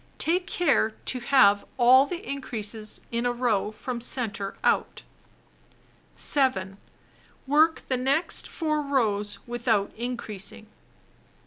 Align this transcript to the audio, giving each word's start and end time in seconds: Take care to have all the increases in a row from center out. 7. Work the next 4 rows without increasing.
Take 0.17 0.47
care 0.47 0.95
to 1.05 1.19
have 1.19 1.63
all 1.77 2.07
the 2.07 2.27
increases 2.27 3.01
in 3.11 3.27
a 3.27 3.31
row 3.31 3.71
from 3.71 4.01
center 4.01 4.55
out. 4.63 5.03
7. 6.15 6.79
Work 7.45 7.83
the 7.87 7.97
next 7.97 8.47
4 8.47 8.81
rows 8.81 9.37
without 9.45 9.93
increasing. 9.95 10.65